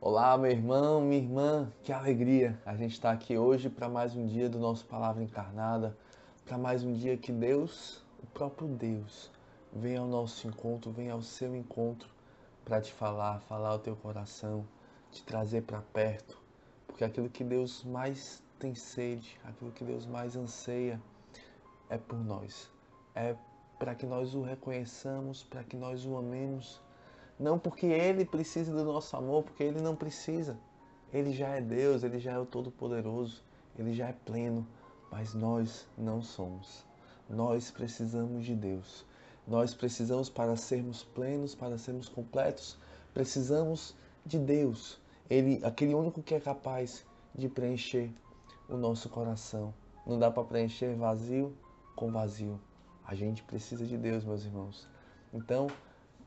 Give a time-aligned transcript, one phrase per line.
[0.00, 4.28] Olá, meu irmão, minha irmã, que alegria a gente estar aqui hoje para mais um
[4.28, 5.98] dia do nosso Palavra Encarnada,
[6.44, 9.28] para mais um dia que Deus, o próprio Deus,
[9.72, 12.08] vem ao nosso encontro, vem ao seu encontro
[12.64, 14.64] para te falar, falar ao teu coração,
[15.10, 16.38] te trazer para perto,
[16.86, 21.02] porque aquilo que Deus mais tem sede, aquilo que Deus mais anseia
[21.90, 22.70] é por nós,
[23.16, 23.34] é
[23.80, 26.80] para que nós o reconheçamos, para que nós o amemos
[27.38, 30.58] não porque ele precise do nosso amor, porque ele não precisa.
[31.12, 33.42] Ele já é Deus, ele já é o Todo-Poderoso,
[33.78, 34.66] ele já é pleno,
[35.10, 36.84] mas nós não somos.
[37.28, 39.06] Nós precisamos de Deus.
[39.46, 42.76] Nós precisamos, para sermos plenos, para sermos completos,
[43.14, 43.94] precisamos
[44.26, 45.00] de Deus.
[45.30, 48.10] Ele, aquele único que é capaz de preencher
[48.68, 49.72] o nosso coração.
[50.06, 51.56] Não dá para preencher vazio
[51.94, 52.60] com vazio.
[53.06, 54.86] A gente precisa de Deus, meus irmãos.
[55.32, 55.68] Então,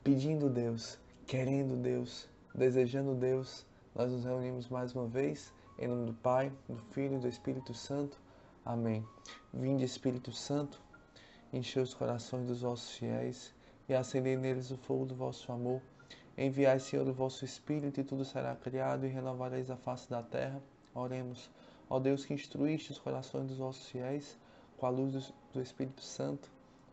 [0.04, 6.14] pedindo Deus, querendo Deus, desejando Deus, nós nos reunimos mais uma vez em nome do
[6.14, 8.20] Pai, do Filho e do Espírito Santo.
[8.64, 9.04] Amém.
[9.52, 10.80] Vinde, Espírito Santo,
[11.52, 13.54] enchei os corações dos vossos fiéis
[13.90, 15.82] e acendei neles o fogo do vosso amor.
[16.38, 20.62] Enviai, Senhor, o vosso Espírito e tudo será criado e renovareis a face da terra.
[20.94, 21.50] Oremos.
[21.90, 24.38] Ó Deus que instruíste os corações dos vossos fiéis
[24.78, 26.50] com a luz do Espírito Santo,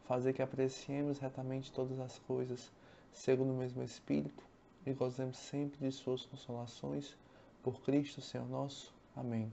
[0.06, 2.72] fazer que apreciemos retamente todas as coisas
[3.12, 4.42] segundo o mesmo Espírito,
[4.86, 7.16] e gozemos sempre de suas consolações,
[7.62, 8.94] por Cristo Senhor nosso.
[9.14, 9.52] Amém.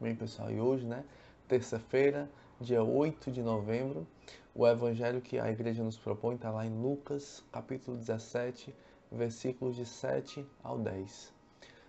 [0.00, 1.04] Bem, pessoal, e hoje, né,
[1.48, 4.06] terça-feira, dia 8 de novembro,
[4.54, 8.74] o evangelho que a igreja nos propõe está lá em Lucas, capítulo 17,
[9.12, 11.32] versículos de 7 ao 10.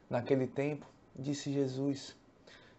[0.10, 0.86] Naquele tempo,
[1.16, 2.16] disse Jesus: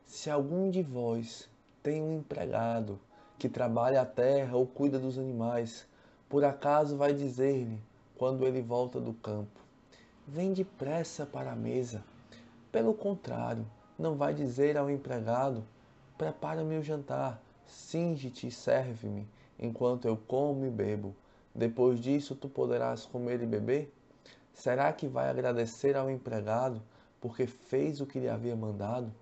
[0.06, 1.48] Se algum de vós
[1.82, 3.00] tem um empregado
[3.38, 5.86] que trabalha a terra ou cuida dos animais,
[6.28, 7.80] por acaso vai dizer-lhe:
[8.18, 9.60] quando ele volta do campo.
[10.26, 12.04] Vem depressa para a mesa.
[12.70, 13.64] Pelo contrário,
[13.98, 15.64] não vai dizer ao empregado:
[16.18, 19.26] Prepara-me o jantar, cinge-te e serve-me,
[19.58, 21.14] enquanto eu como e bebo.
[21.54, 23.94] Depois disso, tu poderás comer e beber?
[24.52, 26.82] Será que vai agradecer ao empregado
[27.20, 29.12] porque fez o que lhe havia mandado?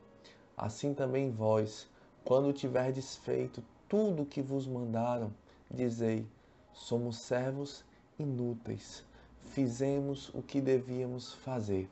[0.56, 1.86] Assim também vós,
[2.24, 5.30] quando tiverdes feito tudo o que vos mandaram,
[5.70, 6.26] dizei:
[6.72, 7.84] Somos servos
[8.18, 9.04] inúteis.
[9.44, 11.88] Fizemos o que devíamos fazer.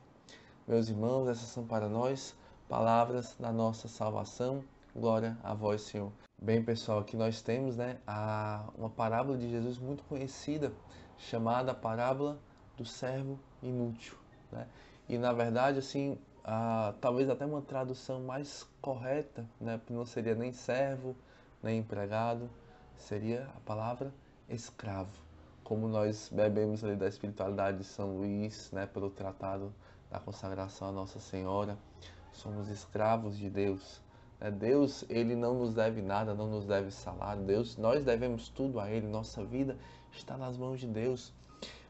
[0.66, 2.34] Meus irmãos, essas são para nós
[2.68, 4.64] palavras da nossa salvação.
[4.94, 6.10] Glória a vós, Senhor.
[6.40, 10.72] Bem, pessoal, aqui nós temos né, a, uma parábola de Jesus muito conhecida,
[11.18, 12.38] chamada parábola
[12.76, 14.16] do servo inútil.
[14.50, 14.66] Né?
[15.08, 20.52] E na verdade, assim, a, talvez até uma tradução mais correta, né, não seria nem
[20.52, 21.16] servo,
[21.62, 22.50] nem empregado,
[22.96, 24.12] seria a palavra
[24.48, 25.24] escravo
[25.64, 29.74] como nós bebemos ali da espiritualidade de São Luís, né, pelo tratado
[30.10, 31.78] da consagração à Nossa Senhora,
[32.32, 34.00] somos escravos de Deus.
[34.38, 34.50] Né?
[34.50, 37.42] Deus, ele não nos deve nada, não nos deve salário.
[37.42, 39.06] Deus, nós devemos tudo a Ele.
[39.06, 39.76] Nossa vida
[40.12, 41.32] está nas mãos de Deus.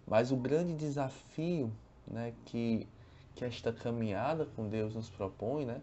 [0.07, 1.73] Mas o grande desafio,
[2.07, 2.87] né, que
[3.35, 5.83] que esta caminhada com Deus nos propõe, né,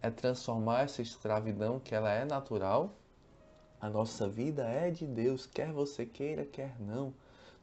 [0.00, 2.94] é transformar essa escravidão que ela é natural.
[3.78, 7.12] A nossa vida é de Deus, quer você queira, quer não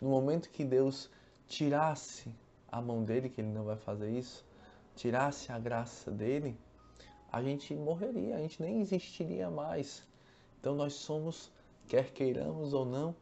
[0.02, 1.10] no momento que Deus
[1.48, 2.34] tirasse
[2.72, 4.46] a mão dele, que ele não vai fazer isso,
[4.96, 6.58] tirasse a graça dele,
[7.32, 10.04] a gente morreria, a gente nem existiria mais.
[10.60, 11.52] Então nós somos,
[11.88, 13.16] quer queiramos ou não,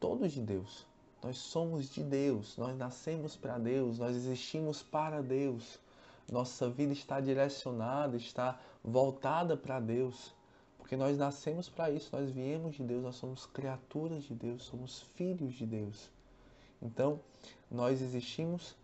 [0.00, 0.86] todos de Deus.
[1.22, 5.78] Nós somos de Deus, nós nascemos para Deus, nós existimos para Deus.
[6.30, 10.34] Nossa vida está direcionada, está voltada para Deus,
[10.78, 15.02] porque nós nascemos para isso, nós viemos de Deus, nós somos criaturas de Deus, somos
[15.14, 16.10] filhos de Deus.
[16.80, 17.20] Então,
[17.70, 18.76] nós existimos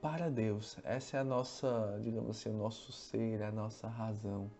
[0.00, 0.76] para Deus.
[0.84, 4.50] Essa é a nossa, digamos assim, o nosso ser, a nossa razão.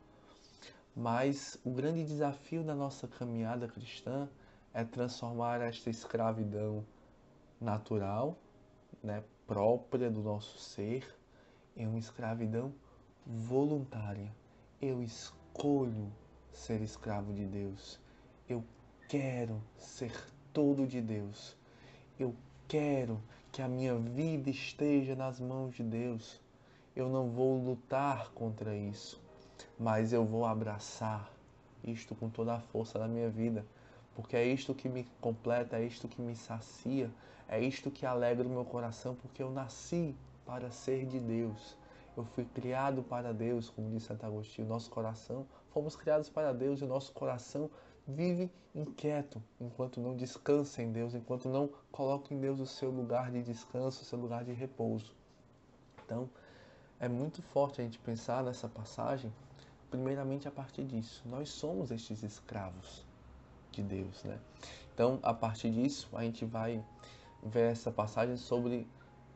[0.95, 4.29] Mas o grande desafio da nossa caminhada cristã
[4.75, 6.85] é transformar esta escravidão
[7.61, 8.37] natural,
[9.03, 11.07] né, própria do nosso ser,
[11.77, 12.73] em uma escravidão
[13.27, 14.35] voluntária.
[14.81, 16.13] Eu escolho
[16.53, 17.99] ser escravo de Deus.
[18.49, 18.63] Eu
[19.09, 20.13] quero ser
[20.53, 21.57] todo de Deus.
[22.19, 22.35] Eu
[22.73, 23.21] quero
[23.53, 26.41] que a minha vida esteja nas mãos de Deus.
[26.97, 29.21] Eu não vou lutar contra isso,
[29.79, 31.31] mas eu vou abraçar
[31.85, 33.63] isto com toda a força da minha vida,
[34.15, 37.11] porque é isto que me completa, é isto que me sacia,
[37.47, 40.17] é isto que alegra o meu coração, porque eu nasci
[40.47, 41.77] para ser de Deus.
[42.17, 44.67] Eu fui criado para Deus, como disse Santo Agostinho.
[44.67, 47.71] Nosso coração, fomos criados para Deus e o nosso coração
[48.07, 53.31] vive inquieto enquanto não descansa em Deus, enquanto não coloca em Deus o seu lugar
[53.31, 55.15] de descanso, o seu lugar de repouso.
[56.05, 56.29] Então,
[56.99, 59.33] é muito forte a gente pensar nessa passagem,
[59.91, 61.23] primeiramente a partir disso.
[61.27, 63.05] Nós somos estes escravos
[63.71, 64.39] de Deus, né?
[64.95, 66.85] Então, a partir disso, a gente vai
[67.43, 68.87] ver essa passagem sobre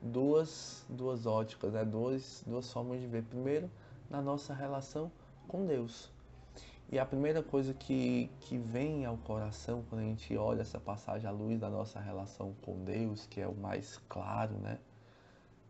[0.01, 1.85] duas, duas óticas, né?
[1.85, 3.25] duas, duas formas de ver.
[3.25, 3.71] Primeiro,
[4.09, 5.11] na nossa relação
[5.49, 6.11] com Deus.
[6.89, 11.29] E a primeira coisa que, que vem ao coração quando a gente olha essa passagem
[11.29, 14.79] à luz da nossa relação com Deus, que é o mais claro, né?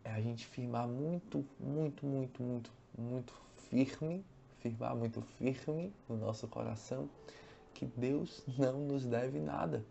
[0.03, 4.23] É a gente firmar muito, muito, muito, muito, muito firme,
[4.59, 7.09] firmar muito firme no nosso coração
[7.73, 9.83] que Deus não nos deve nada.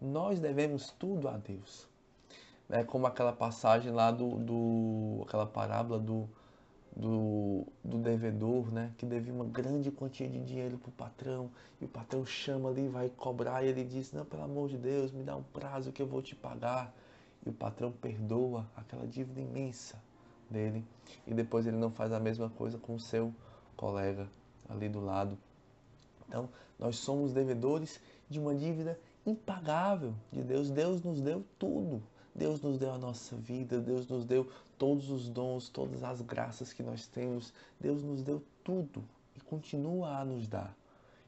[0.00, 1.86] Nós devemos tudo a Deus.
[2.70, 6.28] É como aquela passagem lá do, do aquela parábola do
[6.94, 11.50] do, do devedor, né, que devia uma grande quantia de dinheiro para o patrão,
[11.80, 15.10] e o patrão chama ali, vai cobrar, e ele diz, não, pelo amor de Deus,
[15.12, 16.94] me dá um prazo que eu vou te pagar.
[17.44, 19.96] E o patrão perdoa aquela dívida imensa
[20.50, 20.84] dele,
[21.26, 23.32] e depois ele não faz a mesma coisa com o seu
[23.76, 24.28] colega
[24.68, 25.38] ali do lado.
[26.28, 26.48] Então,
[26.78, 30.70] nós somos devedores de uma dívida impagável de Deus.
[30.70, 32.02] Deus nos deu tudo.
[32.34, 34.48] Deus nos deu a nossa vida, Deus nos deu
[34.78, 37.52] todos os dons, todas as graças que nós temos.
[37.78, 39.04] Deus nos deu tudo
[39.36, 40.74] e continua a nos dar.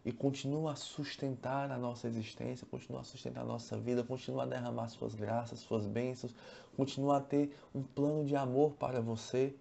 [0.05, 4.47] E continua a sustentar a nossa existência, continua a sustentar a nossa vida, continua a
[4.47, 6.35] derramar suas graças, suas bênçãos,
[6.77, 9.55] continua a ter um plano de amor para você.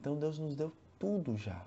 [0.00, 1.64] Então Deus nos deu tudo já.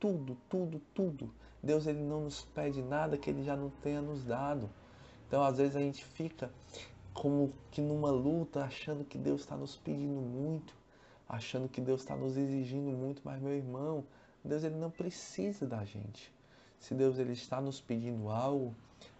[0.00, 1.32] Tudo, tudo, tudo.
[1.62, 4.68] Deus ele não nos pede nada que ele já não tenha nos dado.
[5.28, 6.50] Então às vezes a gente fica
[7.12, 10.74] como que numa luta, achando que Deus está nos pedindo muito,
[11.28, 14.04] achando que Deus está nos exigindo muito, mas meu irmão,
[14.44, 16.32] Deus ele não precisa da gente.
[16.78, 18.74] Se Deus ele está nos pedindo algo,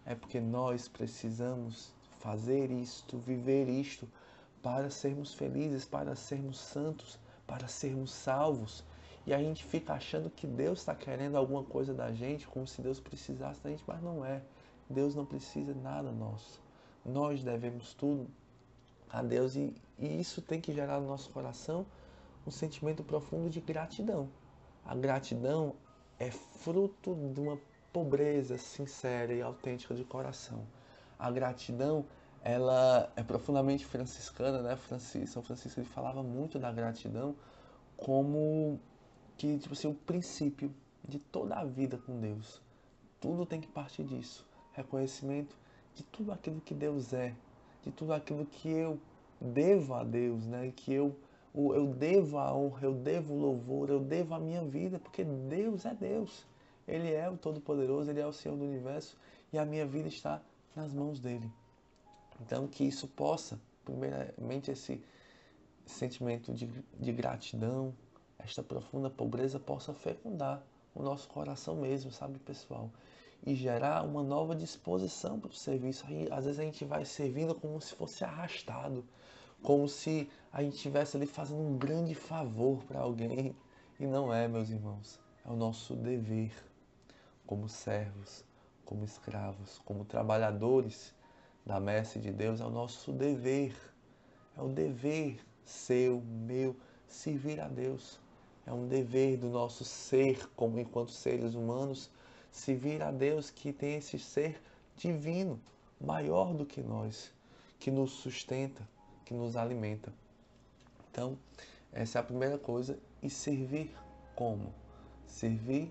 [0.04, 4.08] é porque nós precisamos fazer isto, viver isto,
[4.62, 8.84] para sermos felizes, para sermos santos, para sermos salvos.
[9.26, 12.82] E a gente fica achando que Deus está querendo alguma coisa da gente, como se
[12.82, 14.42] Deus precisasse da gente, mas não é.
[14.90, 16.60] Deus não precisa nada nosso.
[17.04, 18.28] Nós devemos tudo
[19.10, 21.84] a Deus e, e isso tem que gerar no nosso coração
[22.46, 24.28] um sentimento profundo de gratidão.
[24.84, 25.74] A gratidão
[26.18, 27.58] é fruto de uma
[27.92, 30.66] pobreza sincera e autêntica de coração.
[31.18, 32.04] A gratidão,
[32.42, 34.78] ela é profundamente franciscana, né?
[35.26, 37.36] São Francisco ele falava muito da gratidão
[37.96, 38.80] como
[39.36, 40.74] que tipo assim, o princípio
[41.06, 42.60] de toda a vida com Deus.
[43.20, 44.46] Tudo tem que partir disso.
[44.72, 45.56] Reconhecimento
[45.94, 47.34] de tudo aquilo que Deus é,
[47.82, 48.98] de tudo aquilo que eu
[49.40, 50.72] devo a Deus, né?
[50.74, 51.16] Que eu
[51.54, 55.84] eu devo a honra, eu devo o louvor, eu devo a minha vida, porque Deus
[55.84, 56.46] é Deus.
[56.88, 59.16] Ele é o Todo-Poderoso, Ele é o Senhor do Universo
[59.52, 60.40] e a minha vida está
[60.74, 61.50] nas mãos dele.
[62.40, 65.02] Então, que isso possa, primeiramente, esse
[65.84, 66.66] sentimento de,
[66.98, 67.94] de gratidão,
[68.38, 70.62] esta profunda pobreza possa fecundar
[70.94, 72.90] o nosso coração mesmo, sabe, pessoal?
[73.44, 76.04] E gerar uma nova disposição para o serviço.
[76.06, 79.04] Aí, às vezes a gente vai servindo como se fosse arrastado,
[79.62, 83.54] como se a gente estivesse ali fazendo um grande favor para alguém.
[83.98, 85.18] E não é, meus irmãos.
[85.44, 86.52] É o nosso dever
[87.46, 88.44] como servos,
[88.84, 91.12] como escravos, como trabalhadores
[91.66, 92.60] da messe de Deus.
[92.60, 93.74] É o nosso dever.
[94.56, 98.20] É o dever seu, meu, servir a Deus.
[98.64, 102.10] É um dever do nosso ser como enquanto seres humanos
[102.52, 104.62] se vir a Deus que tem esse ser
[104.94, 105.58] divino,
[105.98, 107.32] maior do que nós,
[107.80, 108.86] que nos sustenta,
[109.24, 110.12] que nos alimenta.
[111.10, 111.36] Então,
[111.90, 112.98] essa é a primeira coisa.
[113.22, 113.90] E servir
[114.36, 114.72] como?
[115.26, 115.90] Servir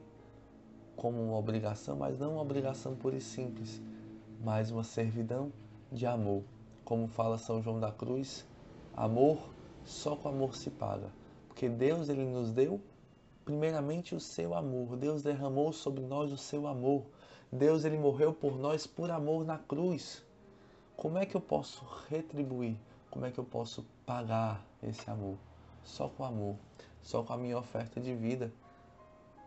[0.95, 3.81] como uma obrigação, mas não uma obrigação pura e simples,
[4.43, 5.51] mas uma servidão
[5.91, 6.43] de amor.
[6.85, 8.45] Como fala São João da Cruz,
[8.95, 9.49] amor
[9.83, 11.09] só com amor se paga.
[11.47, 12.79] Porque Deus ele nos deu
[13.45, 14.95] primeiramente o seu amor.
[14.95, 17.05] Deus derramou sobre nós o seu amor.
[17.51, 20.23] Deus ele morreu por nós por amor na cruz.
[20.95, 22.77] Como é que eu posso retribuir?
[23.09, 25.37] Como é que eu posso pagar esse amor?
[25.83, 26.55] Só com amor,
[27.01, 28.53] só com a minha oferta de vida,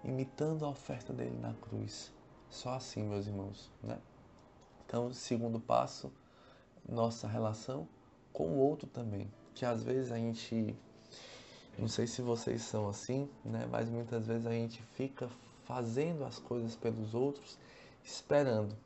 [0.02, 2.12] imitando a oferta dele na cruz.
[2.50, 3.98] Só assim, meus irmãos, né?
[4.84, 6.12] Então, segundo passo,
[6.86, 7.88] nossa relação
[8.32, 10.76] com o outro também, que às vezes a gente
[11.78, 13.66] não sei se vocês são assim, né?
[13.71, 15.28] Mas muitas vezes a gente fica
[15.64, 17.59] fazendo as coisas pelos outros,
[18.04, 18.76] esperando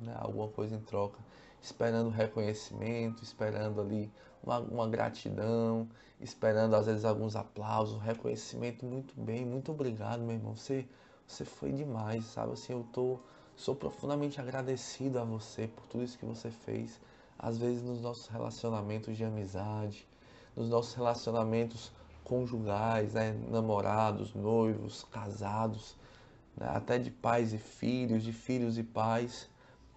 [0.00, 0.14] né?
[0.18, 1.18] alguma coisa em troca,
[1.62, 5.88] esperando reconhecimento, esperando ali uma, uma, gratidão,
[6.20, 8.84] esperando às vezes alguns aplausos, reconhecimento.
[8.84, 10.54] Muito bem, muito obrigado, meu irmão.
[10.54, 10.86] Você,
[11.26, 12.52] você foi demais, sabe?
[12.52, 13.18] Assim, eu tô,
[13.56, 17.00] sou profundamente agradecido a você por tudo isso que você fez.
[17.38, 20.06] Às vezes nos nossos relacionamentos de amizade,
[20.54, 21.90] nos nossos relacionamentos
[22.24, 23.38] conjugais, né?
[23.48, 25.94] namorados, noivos, casados,
[26.56, 26.66] né?
[26.74, 29.48] até de pais e filhos, de filhos e pais.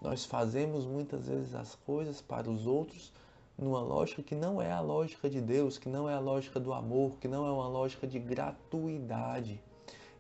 [0.01, 3.12] Nós fazemos muitas vezes as coisas para os outros
[3.57, 6.72] numa lógica que não é a lógica de Deus, que não é a lógica do
[6.74, 9.60] amor, que não é uma lógica de gratuidade,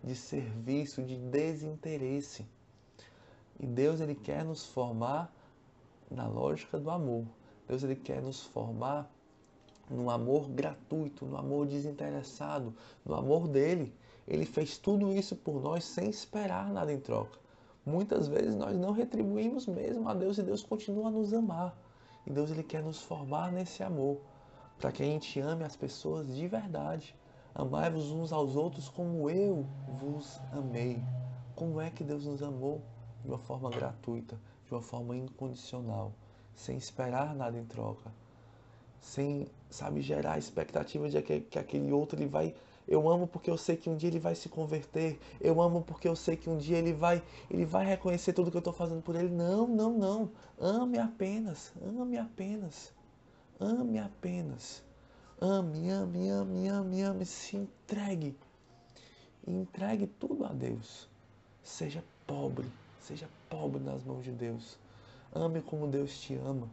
[0.03, 2.47] de serviço, de desinteresse.
[3.59, 5.31] E Deus ele quer nos formar
[6.09, 7.25] na lógica do amor.
[7.67, 9.11] Deus ele quer nos formar
[9.89, 12.73] no amor gratuito, no amor desinteressado,
[13.05, 13.93] no amor dele.
[14.27, 17.39] Ele fez tudo isso por nós sem esperar nada em troca.
[17.85, 21.77] Muitas vezes nós não retribuímos mesmo a Deus e Deus continua a nos amar.
[22.25, 24.19] E Deus ele quer nos formar nesse amor,
[24.77, 27.15] para que a gente ame as pessoas de verdade.
[27.55, 29.65] Amai-vos uns aos outros como eu
[29.99, 31.01] vos amei.
[31.55, 32.81] Como é que Deus nos amou?
[33.23, 36.11] De uma forma gratuita, de uma forma incondicional,
[36.53, 38.11] sem esperar nada em troca,
[39.01, 42.53] sem, sabe, gerar a expectativa de que, que aquele outro ele vai
[42.87, 45.19] eu amo porque eu sei que um dia ele vai se converter.
[45.41, 48.55] Eu amo porque eu sei que um dia ele vai, ele vai reconhecer tudo que
[48.55, 49.27] eu estou fazendo por ele.
[49.29, 50.31] Não, não, não.
[50.57, 51.73] Ame apenas.
[51.81, 52.93] Ame apenas.
[53.59, 54.81] Ame apenas.
[55.41, 57.25] Ame, ame, ame, ame, ame.
[57.25, 58.37] Se entregue.
[59.45, 61.09] entregue tudo a Deus.
[61.61, 62.71] Seja pobre.
[63.01, 64.79] Seja pobre nas mãos de Deus.
[65.33, 66.69] Ame como Deus te ama.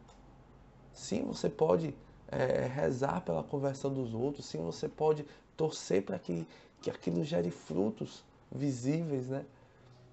[0.93, 1.93] Sim, você pode
[2.31, 4.45] é, rezar pela conversão dos outros.
[4.45, 6.47] Sim, você pode torcer para que,
[6.81, 9.45] que aquilo gere frutos visíveis, né?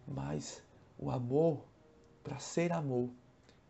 [0.07, 0.62] Mas
[0.99, 1.59] o amor,
[2.23, 3.09] para ser amor,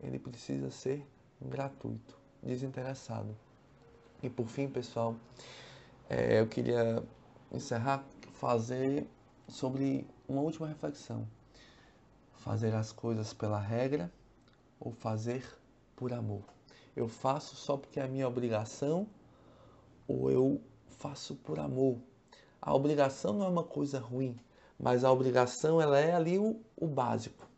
[0.00, 1.06] ele precisa ser
[1.40, 3.34] gratuito, desinteressado.
[4.22, 5.16] E por fim, pessoal,
[6.08, 7.02] é, eu queria
[7.52, 9.06] encerrar, fazer
[9.48, 11.26] sobre uma última reflexão.
[12.34, 14.10] Fazer as coisas pela regra
[14.80, 15.44] ou fazer
[15.94, 16.42] por amor?
[16.94, 19.06] Eu faço só porque é a minha obrigação
[20.06, 21.98] ou eu faço por amor.
[22.60, 24.38] A obrigação não é uma coisa ruim,
[24.78, 27.48] mas a obrigação ela é ali o, o básico.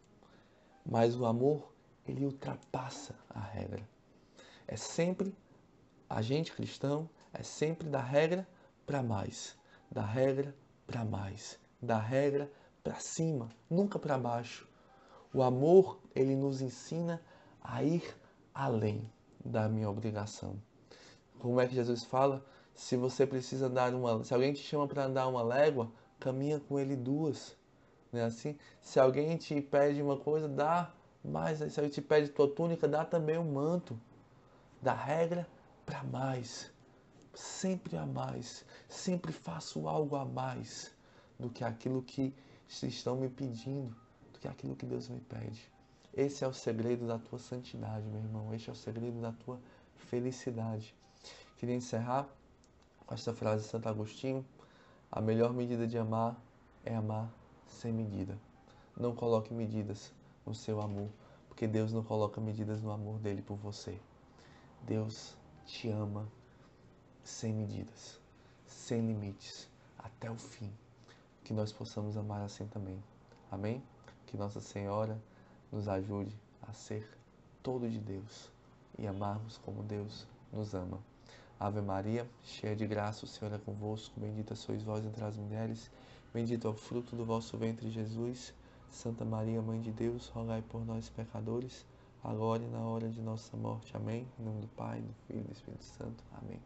[0.86, 1.74] Mas o amor,
[2.06, 3.82] ele ultrapassa a regra.
[4.68, 5.34] É sempre,
[6.08, 8.46] a gente cristão, é sempre da regra
[8.86, 9.56] para mais,
[9.90, 10.54] da regra
[10.86, 12.48] para mais, da regra
[12.84, 14.68] para cima, nunca para baixo.
[15.32, 17.20] O amor, ele nos ensina
[17.60, 18.16] a ir
[18.54, 19.10] além
[19.44, 20.56] da minha obrigação.
[21.38, 22.44] Como é que Jesus fala?
[22.74, 26.78] Se você precisa dar uma, se alguém te chama para andar uma légua, caminha com
[26.78, 27.56] ele duas,
[28.14, 28.24] né?
[28.24, 30.92] Assim, se alguém te pede uma coisa, dá
[31.24, 31.58] mais.
[31.58, 33.98] Se alguém te pede tua túnica, dá também um manto.
[34.80, 35.46] Da regra
[35.84, 36.70] para mais,
[37.34, 40.94] sempre a mais, sempre faço algo a mais
[41.38, 42.34] do que aquilo que
[42.68, 43.94] estão me pedindo,
[44.32, 45.70] do que aquilo que Deus me pede.
[46.16, 48.54] Esse é o segredo da tua santidade, meu irmão.
[48.54, 49.58] Esse é o segredo da tua
[49.96, 50.94] felicidade.
[51.58, 52.28] Queria encerrar
[53.04, 54.46] com esta frase de Santo Agostinho:
[55.10, 56.40] a melhor medida de amar
[56.84, 57.28] é amar
[57.66, 58.38] sem medida.
[58.96, 60.12] Não coloque medidas
[60.46, 61.08] no seu amor,
[61.48, 63.98] porque Deus não coloca medidas no amor dele por você.
[64.82, 66.28] Deus te ama
[67.24, 68.20] sem medidas,
[68.68, 69.68] sem limites,
[69.98, 70.70] até o fim.
[71.42, 73.02] Que nós possamos amar assim também.
[73.50, 73.82] Amém?
[74.26, 75.18] Que Nossa Senhora
[75.74, 77.04] nos ajude a ser
[77.62, 78.48] todo de Deus
[78.96, 81.00] e amarmos como Deus nos ama.
[81.58, 84.18] Ave Maria, cheia de graça, o Senhor é convosco.
[84.18, 85.90] Bendita sois vós entre as mulheres.
[86.32, 88.54] Bendito é o fruto do vosso ventre, Jesus.
[88.90, 91.84] Santa Maria, Mãe de Deus, rogai por nós, pecadores,
[92.22, 93.96] agora e na hora de nossa morte.
[93.96, 94.26] Amém.
[94.38, 96.22] Em nome do Pai, do Filho e do Espírito Santo.
[96.40, 96.60] Amém.